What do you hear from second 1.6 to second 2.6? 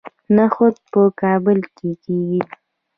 کې کیږي